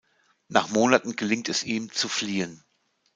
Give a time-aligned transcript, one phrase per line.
[0.47, 2.63] Nach Monaten gelingt es ihm, zu fliehen.